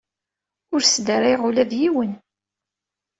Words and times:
Ur 0.73 0.81
sdarayeɣ 0.83 1.41
ula 1.47 1.63
d 1.69 1.71
yiwen. 1.79 2.11